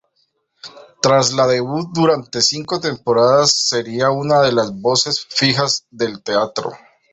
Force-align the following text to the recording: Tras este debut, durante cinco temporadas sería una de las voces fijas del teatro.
Tras 0.99 1.29
este 1.29 1.43
debut, 1.45 1.87
durante 1.93 2.41
cinco 2.41 2.79
temporadas 2.79 3.67
sería 3.69 4.09
una 4.09 4.41
de 4.41 4.51
las 4.51 4.71
voces 4.73 5.27
fijas 5.29 5.85
del 5.91 6.23
teatro. 6.23 6.71